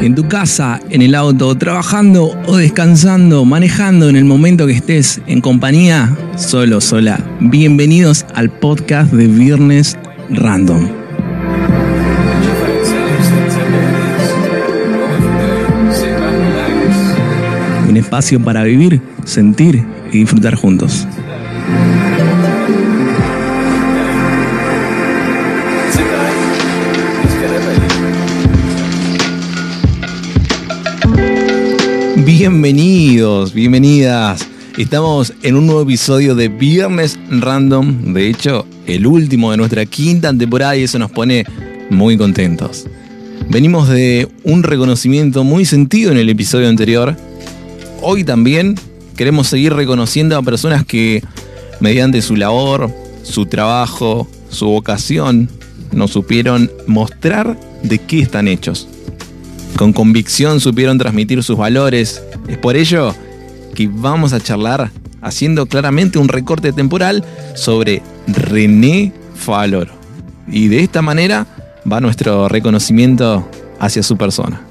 [0.00, 5.20] en tu casa, en el auto, trabajando o descansando, manejando en el momento que estés
[5.26, 7.18] en compañía, solo, sola.
[7.40, 9.96] Bienvenidos al podcast de Viernes
[10.30, 10.88] Random.
[17.88, 21.06] Un espacio para vivir, sentir y disfrutar juntos.
[32.26, 34.48] Bienvenidos, bienvenidas.
[34.76, 40.36] Estamos en un nuevo episodio de Viernes Random, de hecho, el último de nuestra quinta
[40.36, 41.44] temporada y eso nos pone
[41.88, 42.84] muy contentos.
[43.48, 47.16] Venimos de un reconocimiento muy sentido en el episodio anterior.
[48.02, 48.74] Hoy también
[49.16, 51.22] queremos seguir reconociendo a personas que
[51.78, 52.90] mediante su labor,
[53.22, 55.48] su trabajo, su vocación,
[55.92, 58.88] nos supieron mostrar de qué están hechos
[59.76, 62.22] con convicción supieron transmitir sus valores.
[62.48, 63.14] Es por ello
[63.74, 67.24] que vamos a charlar haciendo claramente un recorte temporal
[67.54, 69.88] sobre René Falor.
[70.48, 71.46] Y de esta manera
[71.90, 74.62] va nuestro reconocimiento hacia su persona.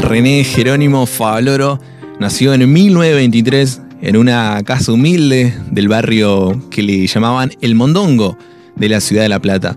[0.00, 1.80] René Jerónimo Favaloro
[2.20, 8.36] nació en 1923 en una casa humilde del barrio que le llamaban El Mondongo
[8.76, 9.76] de la ciudad de La Plata.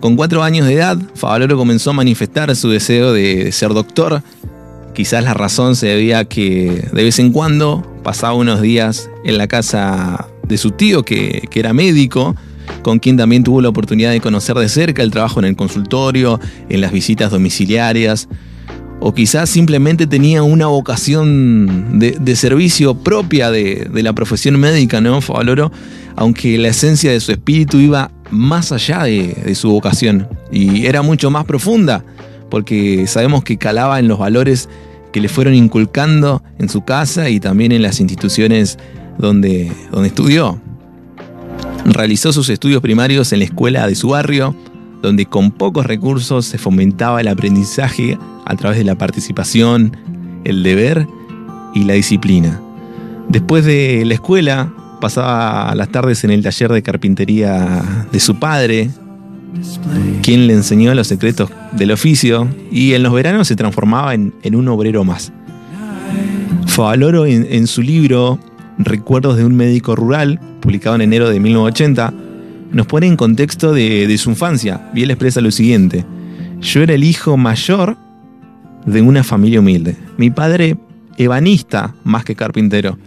[0.00, 4.22] Con cuatro años de edad, Favaloro comenzó a manifestar su deseo de, ser doctor.
[4.94, 9.38] Quizás la razón se debía a que de vez en cuando pasaba unos días en
[9.38, 12.34] la casa de su tío, que, que era médico,
[12.82, 16.40] con quien también tuvo la oportunidad de conocer de cerca el trabajo en el consultorio,
[16.68, 18.28] en las visitas domiciliarias
[19.04, 25.20] o quizás simplemente tenía una vocación de, servicio propia de, la profesión médica, ¿no?
[25.20, 25.72] Favaloro,
[26.14, 31.32] aunque la esencia de su espíritu iba más allá de, su vocación y era mucho
[31.32, 32.04] más profunda,
[32.48, 34.68] porque sabemos que calaba en los valores
[35.12, 38.78] que le fueron inculcando en su casa y también en las instituciones
[39.18, 40.60] donde, donde estudió.
[41.86, 44.54] Realizó sus estudios primarios en la escuela de su barrio,
[45.02, 49.96] donde con pocos recursos se fomentaba el aprendizaje a través de la participación,
[50.44, 51.06] el deber
[51.74, 52.60] y la disciplina.
[53.28, 58.90] Después de la escuela, pasaba las tardes en el taller de carpintería de su padre,
[60.22, 64.68] quien le enseñó los secretos del oficio, y en los veranos se transformaba en, un
[64.68, 65.32] obrero más.
[66.66, 68.38] Favaloro en, en su libro
[68.78, 72.14] Recuerdos de un médico rural, publicado en enero de 1980,
[72.72, 74.90] nos pone en contexto de, su infancia.
[74.94, 76.04] Y él expresa lo siguiente.
[76.60, 77.96] Yo era el hijo mayor
[78.86, 79.96] de una familia humilde.
[80.16, 80.76] Mi padre,
[81.18, 82.98] ebanista más que carpintero.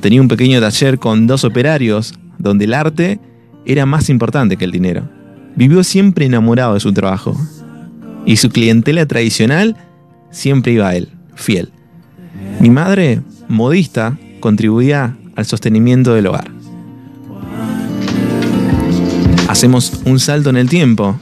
[0.00, 3.20] Tenía un pequeño taller con dos operarios, donde el arte
[3.64, 5.08] era más importante que el dinero.
[5.56, 7.36] Vivió siempre enamorado de su trabajo.
[8.24, 9.76] Y su clientela tradicional
[10.30, 11.70] siempre iba a él, fiel.
[12.60, 16.55] Mi madre, modista, contribuía al sostenimiento del hogar.
[19.48, 21.18] Hacemos un salto en el tiempo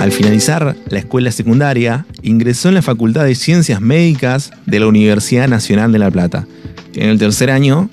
[0.00, 5.46] al finalizar la escuela secundaria, ingresó en la Facultad de Ciencias Médicas de la Universidad
[5.46, 6.46] Nacional de La Plata.
[6.94, 7.88] En el tercer año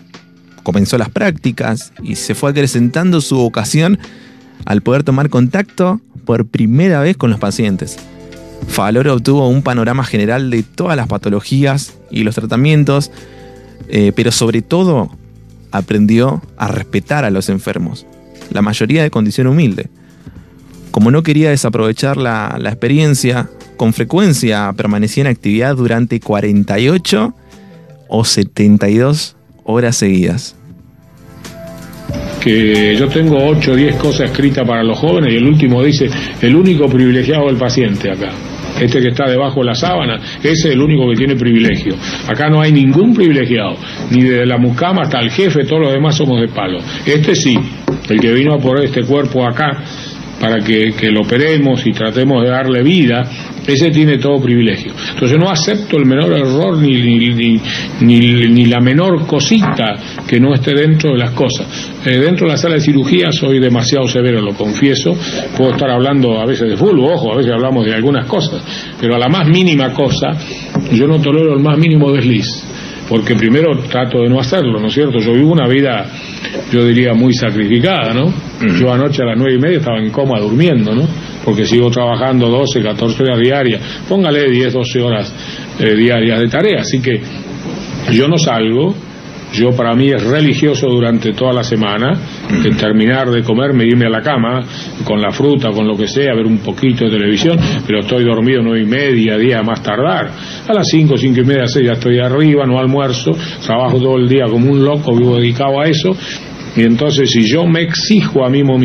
[0.63, 3.99] comenzó las prácticas y se fue acrecentando su vocación
[4.65, 7.97] al poder tomar contacto por primera vez con los pacientes.
[8.67, 13.11] Faloro obtuvo un panorama general de todas las patologías y los tratamientos,
[13.87, 15.15] eh, pero sobre todo
[15.71, 18.07] aprendió a respetar a los enfermos,
[18.51, 19.87] la mayoría de condición humilde.
[20.91, 27.33] Como no quería desaprovechar la, experiencia, con frecuencia permanecía en actividad durante 48
[28.07, 30.55] o 72 horas seguidas.
[32.41, 36.09] Que yo tengo 8 o 10 cosas escritas para los jóvenes y el último dice,
[36.41, 38.31] el único privilegiado del paciente acá.
[38.79, 41.95] Este que está debajo de la sábana, ese es el único que tiene privilegio.
[42.27, 43.75] Acá no hay ningún privilegiado,
[44.11, 46.79] ni de la mucama hasta el jefe, todos los demás somos de palo.
[47.05, 47.55] Este sí,
[48.09, 49.83] el que vino a poner este cuerpo acá
[50.39, 53.29] para que, lo operemos y tratemos de darle vida,
[53.69, 54.93] ese tiene todo privilegio.
[55.13, 57.61] Entonces no acepto el menor error ni, ni,
[58.01, 59.95] ni, la menor cosita
[60.27, 61.67] que no esté dentro de las cosas.
[62.05, 65.17] Eh, dentro de la sala de cirugía soy demasiado severo, lo confieso.
[65.57, 68.61] Puedo estar hablando a veces de fútbol, ojo, a veces hablamos de algunas cosas,
[68.99, 70.29] pero a la más mínima cosa
[70.91, 72.63] yo no tolero el más mínimo desliz
[73.09, 75.17] porque primero trato de no hacerlo, ¿no es cierto?
[75.17, 76.05] Yo vivo una vida,
[76.71, 78.31] yo diría, muy sacrificada, ¿no?
[78.79, 81.07] Yo anoche a las nueve y media estaba en coma durmiendo, ¿no?
[81.49, 85.33] Porque sigo trabajando 12, 14 horas diarias, póngale 10, 12 horas
[85.79, 87.19] eh, diarias de tarea, así que
[88.11, 88.93] yo no salgo,
[89.51, 92.15] Yo para mí es religioso durante toda la semana,
[92.61, 94.61] que terminar de comer, me irme a la cama
[95.03, 97.57] con la fruta, con lo que sea, ver un poquito de televisión,
[97.87, 100.29] pero estoy dormido nueve y media, día más tardar.
[100.67, 103.31] A las cinco, cinco y media, seis ya estoy arriba, no almuerzo,
[103.65, 106.15] trabajo todo el día como un loco, vivo dedicado a eso.
[106.75, 108.79] Y entonces si yo me exijo a mí mismo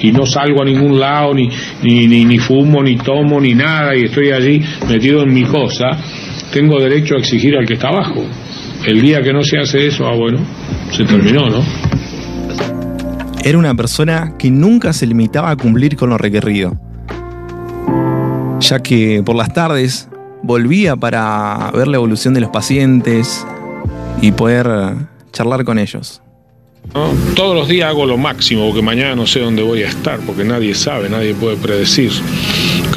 [0.00, 1.48] y no salgo a ningún lado, ni,
[1.82, 5.86] ni, ni, ni fumo, ni tomo, ni nada, y estoy allí metido en mi cosa,
[6.52, 8.24] tengo derecho a exigir al que está abajo.
[8.86, 10.38] El día que no se hace eso, ah bueno,
[10.90, 11.62] se terminó, ¿no?
[13.42, 16.78] Era una persona que nunca se limitaba a cumplir con lo requerido,
[18.60, 20.08] ya que por las tardes
[20.42, 23.46] volvía para ver la evolución de los pacientes
[24.20, 24.66] y poder
[25.32, 26.22] charlar con ellos.
[27.34, 30.44] Todos los días hago lo máximo, porque mañana no sé dónde voy a estar, porque
[30.44, 32.10] nadie sabe, nadie puede predecir.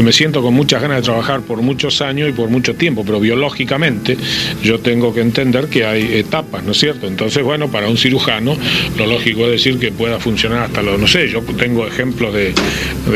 [0.04, 3.20] Me siento con muchas ganas de trabajar por muchos años y por mucho tiempo, pero
[3.20, 4.18] biológicamente
[4.62, 7.08] yo tengo que entender que hay etapas, ¿no es cierto?
[7.08, 8.58] Entonces, bueno, para un cirujano
[8.98, 12.54] lo lógico es decir que pueda funcionar hasta los, no sé, yo tengo ejemplos de,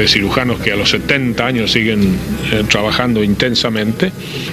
[0.07, 2.15] cirujanos que a los 70 años siguen
[2.53, 4.11] eh, trabajando intensamente.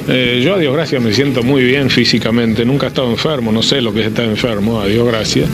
[0.08, 3.62] Eh, yo, a Dios gracias, me siento muy bien físicamente, nunca he estado enfermo, no
[3.62, 5.48] sé lo que es estar enfermo, a Dios gracias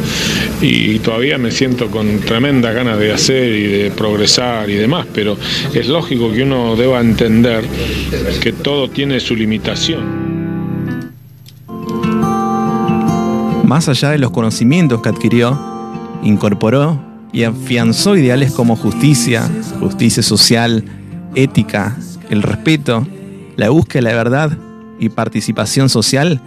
[0.62, 5.36] y todavía me siento con tremenda ganas de hacer y de progresar y demás, pero
[5.74, 7.64] es lógico que uno deba entender
[8.42, 10.30] que todo tiene su limitación.
[13.64, 15.58] Más allá de los conocimientos que adquirió,
[16.22, 17.00] incorporó
[17.32, 20.84] y afianzó ideales como justicia, justicia social,
[21.34, 21.96] ética,
[22.30, 23.06] el respeto,
[23.56, 24.58] la búsqueda de la verdad
[24.98, 26.40] y participación social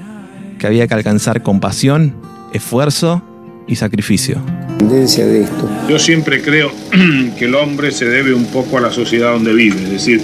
[0.60, 2.16] que había que alcanzar con pasión,
[2.54, 3.22] esfuerzo
[3.68, 4.42] y sacrificio.
[4.90, 5.70] De esto.
[5.88, 6.72] Yo siempre creo
[7.38, 10.22] que el hombre se debe un poco a la sociedad donde vive, es decir,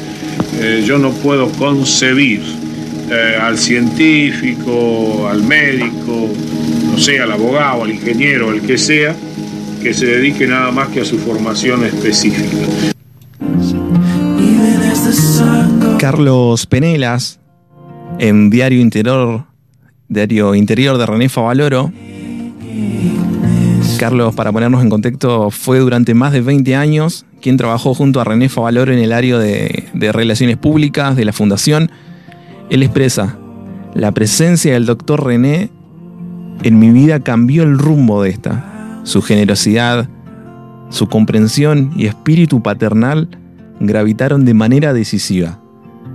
[0.60, 2.42] eh, yo no puedo concebir
[3.10, 6.30] eh, al científico, al médico,
[6.92, 9.16] no sé, al abogado, al ingeniero, el que sea,
[9.82, 12.58] que se dedique nada más que a su formación específica.
[16.00, 17.40] Carlos Penelas,
[18.20, 19.46] en Diario Interior,
[20.10, 21.92] Diario Interior de René Favaloro,
[24.00, 28.24] Carlos, para ponernos en contexto, fue durante más de 20 años quien trabajó junto a
[28.24, 31.92] René Favaloro en el área de, de Relaciones Públicas de la Fundación.
[32.70, 33.38] Él expresa,
[33.94, 35.70] la presencia del doctor René
[36.64, 39.02] en mi vida cambió el rumbo de esta.
[39.04, 40.08] Su generosidad,
[40.90, 43.28] su comprensión y espíritu paternal
[43.82, 45.60] gravitaron de manera decisiva.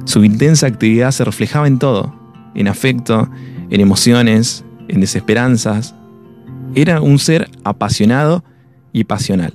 [0.06, 2.14] Su intensa actividad se reflejaba en todo,
[2.54, 3.28] en afecto,
[3.68, 5.94] en emociones, en desesperanzas,
[6.74, 8.44] era un ser apasionado
[8.92, 9.54] y pasional.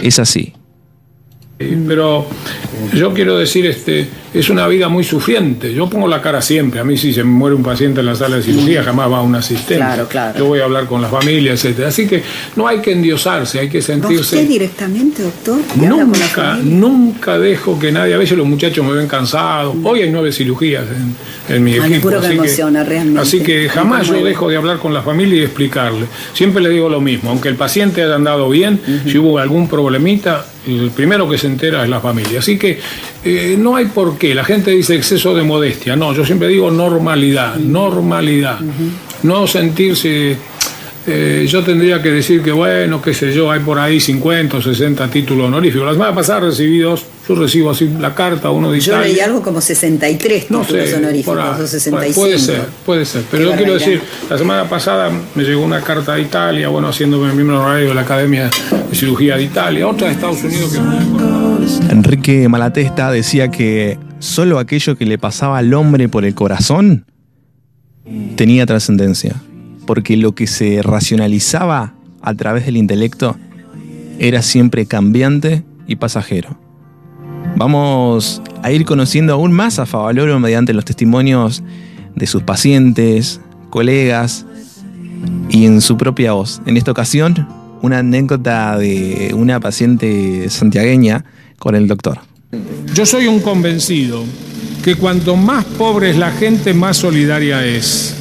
[0.00, 0.54] Es así.
[1.58, 2.26] Pero
[2.92, 5.74] yo quiero decir, este, es una vida muy sufriente.
[5.74, 6.80] Yo pongo la cara siempre.
[6.80, 9.20] A mí si se me muere un paciente en la sala de cirugía, jamás va
[9.20, 9.76] un asistente.
[9.76, 10.38] Claro, claro.
[10.38, 11.80] Yo voy a hablar con la familia, etc.
[11.86, 12.22] Así que
[12.56, 14.36] no hay que endiosarse, hay que sentirse...
[14.36, 15.60] ¿Usted directamente, doctor?
[15.76, 18.14] Nunca, nunca dejo que nadie...
[18.14, 19.74] A veces los muchachos me ven cansado.
[19.82, 20.84] Hoy hay nueve cirugías
[21.48, 22.08] en, mi equipo.
[22.08, 23.20] así, que, realmente.
[23.20, 26.06] así que jamás yo dejo de hablar con la familia y explicarle.
[26.32, 27.30] Siempre le digo lo mismo.
[27.30, 31.82] Aunque el paciente haya andado bien, si hubo algún problemita, el primero que se entera
[31.82, 32.38] es la familia.
[32.38, 32.78] Así que
[33.24, 34.21] eh, no hay por qué.
[34.22, 35.96] La gente dice exceso de modestia.
[35.96, 38.58] No, yo siempre digo normalidad, normalidad.
[39.22, 40.36] No sentirse...
[41.04, 44.62] Eh, yo tendría que decir que, bueno, qué sé yo, hay por ahí 50 o
[44.62, 45.84] 60 títulos honoríficos.
[45.84, 49.42] La semana pasada recibí dos, yo recibo así la carta, uno de Yo leí algo
[49.42, 52.20] como 63 títulos honoríficos, o 65.
[52.20, 53.24] Puede ser, puede ser.
[53.28, 54.00] Pero yo quiero decir,
[54.30, 58.02] la semana pasada me llegó una carta de Italia, bueno, haciéndome miembro honorario de la
[58.02, 58.48] Academia
[58.88, 61.41] de Cirugía de Italia, otra de Estados Unidos que no
[61.90, 67.04] Enrique Malatesta decía que solo aquello que le pasaba al hombre por el corazón
[68.36, 69.40] tenía trascendencia,
[69.86, 73.36] porque lo que se racionalizaba a través del intelecto
[74.18, 76.58] era siempre cambiante y pasajero.
[77.56, 81.62] Vamos a ir conociendo aún más a Favaloro mediante los testimonios
[82.14, 83.40] de sus pacientes,
[83.70, 84.46] colegas
[85.50, 86.62] y en su propia voz.
[86.66, 87.48] En esta ocasión,
[87.82, 91.24] una anécdota de una paciente santiagueña
[91.62, 92.18] con el doctor.
[92.92, 94.24] Yo soy un convencido
[94.82, 98.16] que cuanto más pobre es la gente, más solidaria es.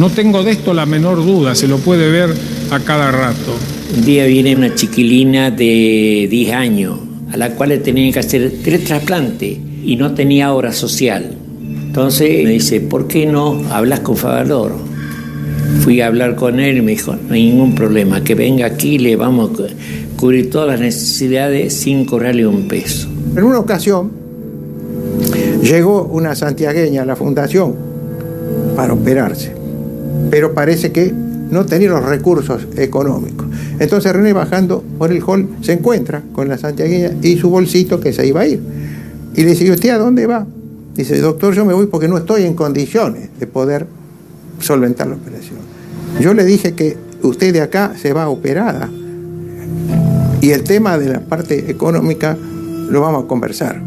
[0.00, 2.34] No tengo de esto la menor duda, se lo puede ver
[2.72, 3.56] a cada rato.
[3.96, 6.98] Un día viene una chiquilina de 10 años,
[7.32, 11.36] a la cual le tenían que hacer tres trasplantes y no tenía obra social.
[11.62, 14.80] Entonces me dice, ¿por qué no hablas con Favaloro?
[15.84, 18.98] Fui a hablar con él y me dijo, no hay ningún problema, que venga aquí,
[18.98, 19.52] le vamos
[20.18, 23.08] cubrir todas las necesidades sin cobrarle un peso.
[23.36, 24.10] En una ocasión
[25.62, 27.74] llegó una santiagueña a la fundación
[28.76, 29.52] para operarse.
[30.30, 33.46] pero parece que no tenía los recursos económicos.
[33.78, 38.12] Entonces René bajando por el hall se encuentra con la santiagueña y su bolsito que
[38.12, 38.60] se iba a ir.
[39.34, 40.46] Y le dice, ¿usted a dónde va?
[40.94, 43.86] Dice, doctor, yo me voy porque no estoy en condiciones de poder
[44.60, 45.58] solventar la operación.
[46.20, 48.90] Yo le dije que usted de acá se va operada
[50.40, 53.80] y el tema de la parte económica lo vamos a conversar.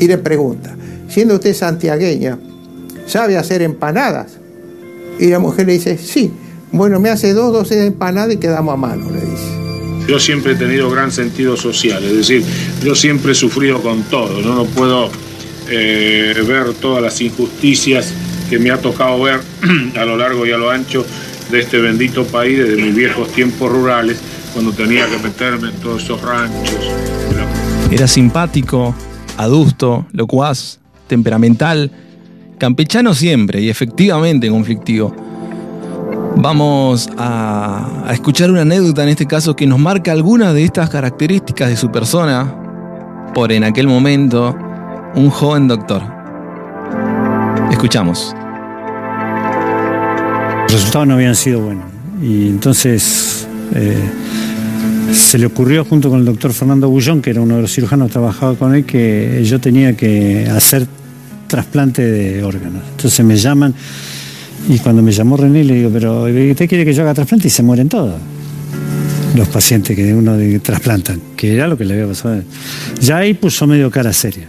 [0.00, 0.74] Y le pregunta,
[1.08, 2.38] siendo usted santiagueña,
[3.06, 4.38] ¿sabe hacer empanadas?
[5.18, 6.32] Y la mujer le dice, sí.
[6.72, 10.08] Bueno, me hace dos dosis de empanada y quedamos a mano, le dice.
[10.08, 12.44] Yo siempre he tenido gran sentido social, es decir,
[12.82, 15.08] yo siempre he sufrido con todo, no, no puedo
[15.70, 18.12] eh, ver todas las injusticias
[18.50, 19.40] que me ha tocado ver
[19.96, 21.06] a lo largo y a lo ancho
[21.50, 24.18] de este bendito país desde mis viejos tiempos rurales,
[24.54, 26.78] cuando tenía que meterme en todos esos ranchos.
[27.90, 28.94] Era simpático,
[29.36, 31.90] adusto, locuaz, temperamental,
[32.58, 35.14] campechano siempre y efectivamente conflictivo.
[36.36, 41.68] Vamos a, escuchar una anécdota en este caso que nos marca algunas de estas características
[41.68, 42.54] de su persona
[43.34, 44.56] por en aquel momento
[45.14, 46.02] un joven doctor.
[47.70, 48.34] Escuchamos.
[50.64, 51.84] Los resultados no habían sido buenos
[52.22, 54.10] y entonces eh,
[55.12, 58.08] se le ocurrió junto con el doctor Fernando Bullón, que era uno de los cirujanos
[58.08, 60.86] que trabajaba con él, que yo tenía que hacer
[61.46, 62.82] trasplante de órganos.
[62.90, 63.74] Entonces me llaman
[64.68, 67.48] y cuando me llamó René le digo, pero ¿usted quiere que yo haga trasplante?
[67.48, 68.14] Y se mueren todos.
[69.34, 72.42] Los pacientes que uno trasplantan, que era lo que le había pasado.
[73.00, 74.48] Ya ahí puso medio cara seria.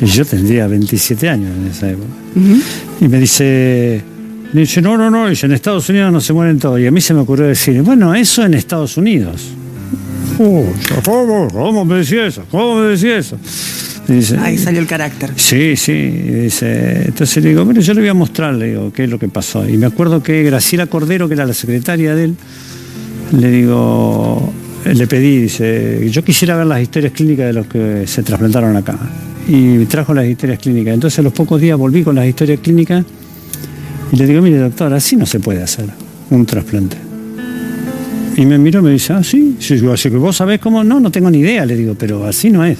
[0.00, 2.06] Y yo tendría 27 años en esa época.
[3.00, 4.00] Y me dice,
[4.52, 6.80] me dice, no, no, no, dice, en Estados Unidos no se mueren todos.
[6.80, 9.52] Y a mí se me ocurrió decir, bueno, eso en Estados Unidos.
[11.04, 12.44] ¿cómo, ¿Cómo me decía eso?
[12.50, 13.38] ¿Cómo me decía eso?
[14.40, 15.32] Ahí salió el carácter.
[15.36, 15.92] Sí, sí.
[15.92, 19.18] Dice, entonces le digo, bueno, yo le voy a mostrar, le digo, qué es lo
[19.18, 19.68] que pasó.
[19.68, 22.36] Y me acuerdo que Graciela Cordero, que era la secretaria de él,
[23.38, 24.50] le digo,
[24.86, 28.98] le pedí, dice, yo quisiera ver las historias clínicas de los que se trasplantaron acá.
[29.46, 30.94] Y trajo las historias clínicas.
[30.94, 33.04] Entonces a los pocos días volví con las historias clínicas
[34.12, 35.86] y le digo, mire doctor, así no se puede hacer
[36.30, 36.96] un trasplante.
[38.36, 41.00] Y me miró y me dice, ah, sí, sí, así que vos sabés cómo, no,
[41.00, 42.78] no tengo ni idea, le digo, pero así no es.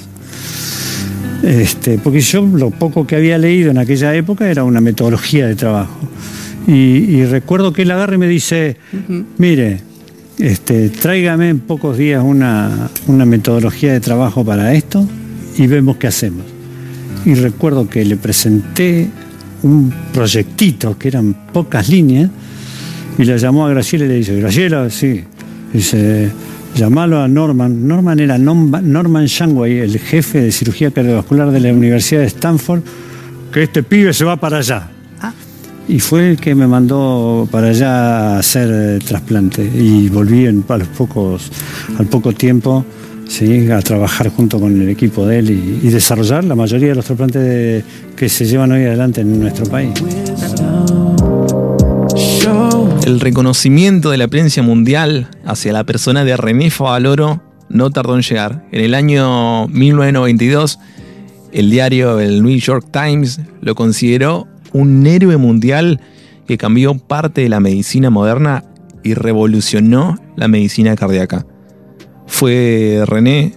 [1.43, 5.57] Este, porque yo lo poco que había leído en aquella época era una metodología de
[5.57, 5.99] trabajo.
[6.67, 8.77] Y, recuerdo que él agarra y me dice,
[9.39, 9.81] mire,
[10.39, 15.09] este, tráigame en pocos días una, una metodología de trabajo para esto
[15.57, 16.45] y vemos qué hacemos.
[17.25, 19.09] Y recuerdo que le presenté
[19.63, 22.31] un proyectito que eran pocas líneas
[23.19, 25.25] y le llamó a Graciela y le dice, Graciela, sí.
[25.73, 26.31] Dice,
[26.77, 27.87] llamalo a Norman.
[27.87, 32.83] Norman era Norman Shangway, el jefe de cirugía cardiovascular de la Universidad de Stanford,
[33.53, 34.89] que este pibe se va para allá.
[35.21, 35.33] Ah.
[35.89, 39.65] Y fue el que me mandó para allá a hacer eh, trasplante.
[39.65, 41.51] Y volví en, a los pocos,
[41.99, 42.85] al poco tiempo
[43.29, 43.71] ¿sí?
[43.71, 47.85] a trabajar junto con el equipo de él y, desarrollar la mayoría de los trasplantes
[48.17, 49.93] que se llevan hoy adelante en nuestro país.
[53.05, 58.23] El reconocimiento de la prensa mundial hacia la persona de René Favaloro no tardó en
[58.23, 58.65] llegar.
[58.73, 60.79] En el año 1992,
[61.53, 66.01] el diario el New York Times lo consideró un héroe mundial
[66.47, 68.65] que cambió parte de la medicina moderna
[69.03, 71.47] y revolucionó la medicina cardíaca.
[72.29, 73.55] Fue René,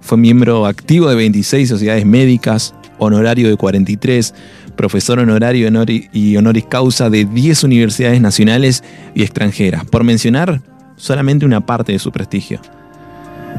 [0.00, 4.32] fue miembro activo de 26 sociedades médicas, honorario de 43,
[4.76, 5.68] profesor honorario
[6.12, 10.62] y honoris causa de 10 universidades nacionales y extranjeras, por mencionar
[10.96, 12.60] solamente una parte de su prestigio.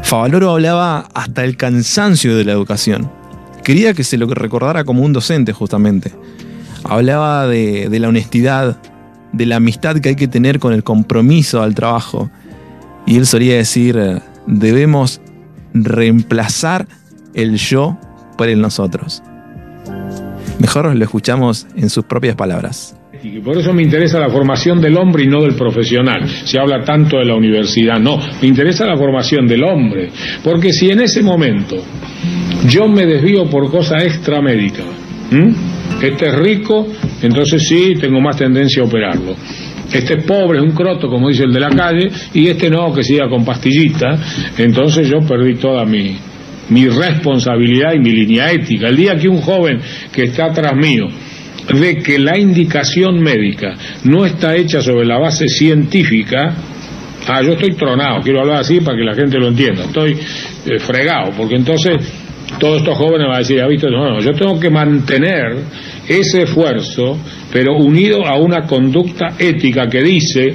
[0.02, 3.12] Favaloro hablaba hasta el cansancio de la educación.
[3.64, 6.12] Quería que se lo recordara como un docente, justamente.
[6.84, 8.78] Hablaba de, de la honestidad,
[9.34, 12.32] de la amistad que hay que tener con el compromiso al trabajo.
[13.06, 15.22] Y él solía decir, debemos
[15.74, 16.88] reemplazar
[17.34, 17.98] el yo
[18.38, 19.24] por el nosotros.
[20.60, 22.96] Mejor lo escuchamos en sus propias palabras.
[23.24, 26.28] Y por eso me interesa la formación del hombre y no del profesional.
[26.28, 30.10] Se habla tanto de la universidad, no, me interesa la formación del hombre.
[30.44, 31.78] Porque si en ese momento
[32.68, 34.86] yo me desvío por cosas extramédicas,
[36.02, 36.88] este es rico,
[37.22, 39.36] entonces sí, tengo más tendencia a operarlo.
[39.94, 42.94] Este es pobre, es un croto, como dice el de la calle, y este no,
[42.94, 44.18] que siga con pastillita,
[44.58, 46.18] entonces yo perdí toda mi,
[46.70, 48.88] mi responsabilidad y mi línea ética.
[48.88, 49.80] El día que un joven
[50.12, 51.08] que está atrás mío
[51.80, 56.56] ve que la indicación médica no está hecha sobre la base científica,
[57.28, 60.80] ah, yo estoy tronado, quiero hablar así para que la gente lo entienda, estoy eh,
[60.80, 61.98] fregado, porque entonces
[62.60, 63.90] todos estos jóvenes van a decir, ¿ha visto?
[63.90, 65.56] No, no, yo tengo que mantener
[66.08, 67.18] ese esfuerzo,
[67.52, 70.54] pero unido a una conducta ética que dice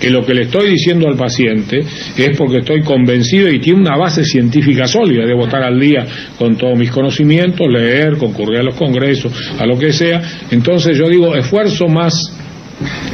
[0.00, 1.80] que lo que le estoy diciendo al paciente
[2.16, 6.04] es porque estoy convencido y tiene una base científica sólida, debo estar al día
[6.38, 10.20] con todos mis conocimientos, leer, concurrir a los congresos, a lo que sea.
[10.50, 12.43] Entonces yo digo, esfuerzo más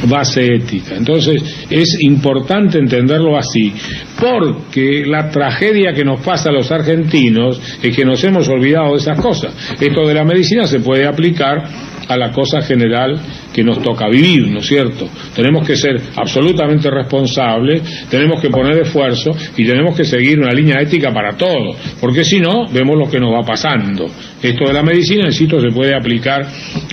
[0.07, 0.95] base ética.
[0.95, 3.73] Entonces es importante entenderlo así,
[4.19, 8.97] porque la tragedia que nos pasa a los argentinos es que nos hemos olvidado de
[8.97, 9.53] esas cosas.
[9.79, 11.63] Esto de la medicina se puede aplicar
[12.07, 13.19] a la cosa general
[13.53, 15.07] que nos toca vivir, ¿no es cierto?
[15.35, 20.81] Tenemos que ser absolutamente responsables, tenemos que poner esfuerzo y tenemos que seguir una línea
[20.81, 24.05] ética para todo, porque si no, vemos lo que nos va pasando.
[24.41, 26.47] Esto de la medicina, insisto, se puede aplicar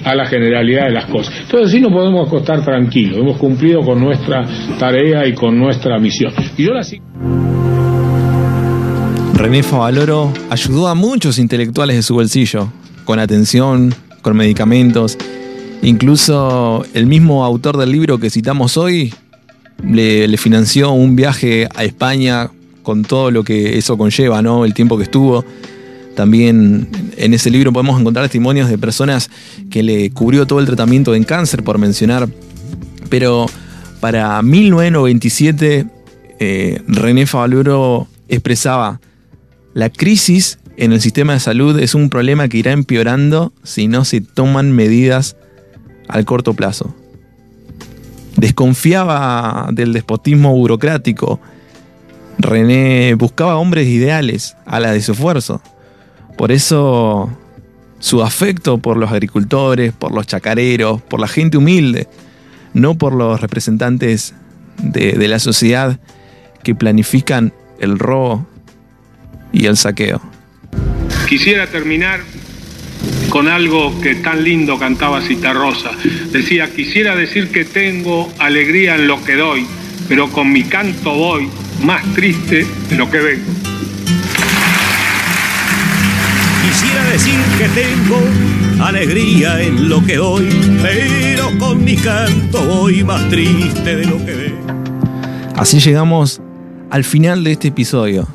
[0.05, 1.35] a la generalidad de las cosas.
[1.43, 4.45] Entonces, sí, no podemos acostar tranquilos, hemos cumplido con nuestra
[4.79, 6.33] tarea y con nuestra misión.
[6.57, 6.83] Y yo la
[9.35, 12.73] René Favaloro ayudó a muchos intelectuales de su bolsillo,
[13.05, 15.17] con atención, con medicamentos.
[15.83, 19.15] Incluso el mismo autor del libro que citamos hoy
[19.85, 22.51] le, financió un viaje a España
[22.83, 24.65] con todo lo que eso conlleva, ¿no?
[24.65, 25.45] El tiempo que estuvo.
[26.17, 29.31] También en ese libro podemos encontrar testimonios de personas
[29.71, 32.29] que le cubrió todo el tratamiento en cáncer, por mencionar.
[33.09, 33.47] Pero
[34.01, 35.87] para 1997,
[36.41, 39.01] eh, René Favaloro expresaba,
[39.75, 44.05] la crisis en el sistema de salud es un problema que irá empeorando si no
[44.05, 45.37] se toman medidas
[46.09, 46.95] al corto plazo.
[48.37, 51.41] Desconfiaba del despotismo burocrático.
[52.39, 55.61] René buscaba hombres ideales a la de su esfuerzo.
[56.37, 57.31] Por eso
[57.99, 62.07] su afecto por los agricultores, por los chacareros, por la gente humilde,
[62.75, 64.35] no por los representantes
[64.83, 65.99] de, la sociedad
[66.63, 68.47] que planifican el robo
[69.53, 70.21] y el saqueo.
[71.29, 72.21] Quisiera terminar
[73.31, 75.91] con algo que tan lindo cantaba Citarrosa.
[76.33, 79.67] Decía, quisiera decir que tengo alegría en lo que doy,
[80.09, 81.49] pero con mi canto voy
[81.83, 83.53] más triste de lo que vengo.
[86.63, 88.21] Quisiera decir que tengo
[88.85, 90.49] alegría en lo que doy,
[90.83, 94.67] pero con mi canto voy más triste de lo que vengo.
[95.57, 96.41] Así llegamos
[96.91, 98.29] al final de este episodio,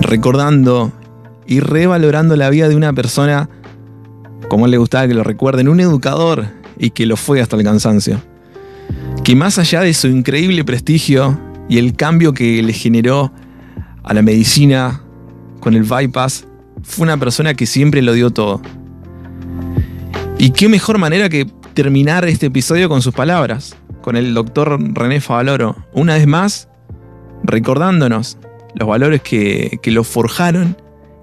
[0.00, 0.92] recordando
[1.46, 3.48] y revalorando la vida de una persona
[4.48, 6.46] como le gustaba que lo recuerden, un educador
[6.78, 8.22] y que lo fue hasta el cansancio.
[9.22, 13.32] Que más allá de su increíble prestigio y el cambio que le generó
[14.02, 15.02] a la medicina
[15.60, 16.46] con el bypass,
[16.82, 18.60] fue una persona que siempre lo dio todo.
[20.38, 25.20] Y qué mejor manera que terminar este episodio con sus palabras, con el doctor René
[25.20, 26.68] Favaloro, una vez más
[27.42, 28.38] recordándonos
[28.74, 30.76] los valores que, que lo forjaron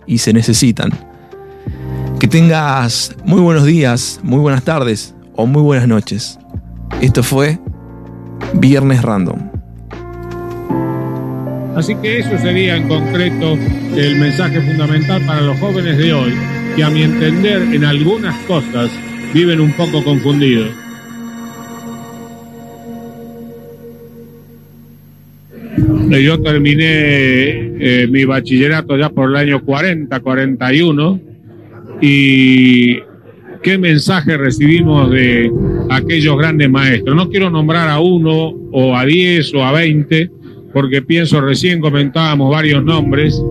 [0.07, 1.10] y se necesitan.
[2.21, 6.37] Que tengas muy buenos días, muy buenas tardes o muy buenas noches.
[7.01, 7.57] Esto fue
[8.53, 9.39] Viernes Random.
[11.75, 13.57] Así que eso sería en concreto
[13.95, 16.35] el mensaje fundamental para los jóvenes de hoy,
[16.75, 18.91] que a mi entender en algunas cosas
[19.33, 20.69] viven un poco confundidos.
[26.07, 31.30] Yo terminé eh, mi bachillerato ya por el año 40, 41
[32.01, 32.99] y
[33.61, 35.51] qué mensaje recibimos de
[35.89, 37.15] aquellos grandes maestros.
[37.15, 40.29] No quiero nombrar a uno o a diez o a veinte,
[40.73, 43.41] porque pienso recién comentábamos varios nombres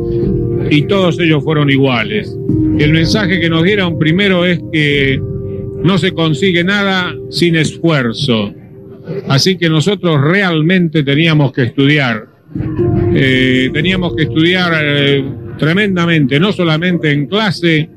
[0.70, 2.36] y todos ellos fueron iguales.
[2.78, 5.20] El mensaje que nos dieron primero es que
[5.82, 8.52] no se consigue nada sin esfuerzo.
[9.28, 12.30] Así que nosotros realmente teníamos que estudiar
[13.14, 15.24] eh, teníamos que estudiar eh,
[15.58, 17.88] tremendamente, no solamente en clase,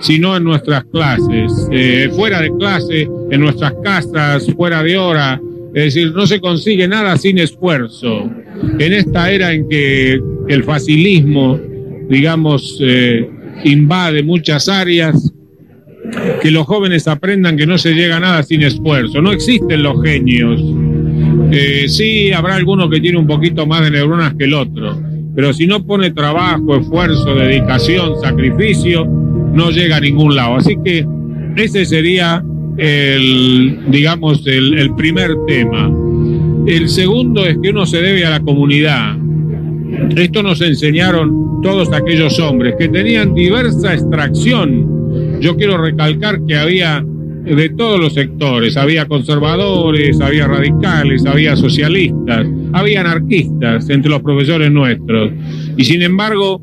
[0.00, 5.40] sino en nuestras clases, eh, fuera de clase, en nuestras casas, fuera de hora.
[5.74, 8.30] Es decir, no se consigue nada sin esfuerzo.
[8.78, 11.60] En esta era en que el facilismo,
[12.08, 12.82] digamos,
[13.64, 15.32] invade muchas áreas,
[16.40, 19.20] que los jóvenes aprendan que no se llega a nada sin esfuerzo.
[19.20, 20.60] No existen los genios,
[21.50, 25.00] eh, sí, habrá alguno que tiene un poquito más de neuronas que el otro,
[25.34, 29.06] pero si no pone trabajo, esfuerzo, dedicación, sacrificio,
[29.52, 30.56] no llega a ningún lado.
[30.56, 31.06] Así que
[31.56, 32.44] ese sería
[32.76, 35.90] el, digamos, el, primer tema.
[36.66, 39.16] El segundo es que uno se debe a la comunidad.
[40.16, 45.40] Esto nos enseñaron todos aquellos hombres que tenían diversa extracción.
[45.40, 47.04] Yo quiero recalcar que había
[47.44, 48.76] de todos los sectores.
[48.76, 55.32] Había conservadores, había radicales, había socialistas, había anarquistas entre los profesores nuestros.
[55.76, 56.62] Y sin embargo,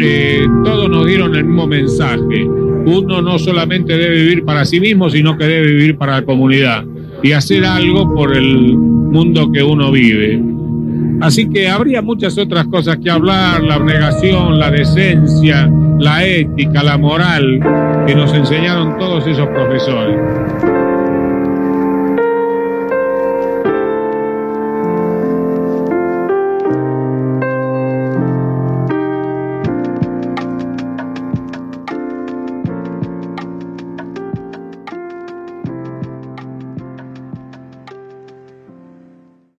[0.00, 2.44] eh, todos nos dieron el mismo mensaje.
[2.84, 6.84] Uno no solamente debe vivir para sí mismo, sino que debe vivir para la comunidad
[7.22, 10.42] y hacer algo por el mundo que uno vive.
[11.20, 15.70] Así que habría muchas otras cosas que hablar, la abnegación, la decencia,
[16.00, 17.60] la ética, la moral
[18.06, 20.71] que nos enseñaron todos esos profesores.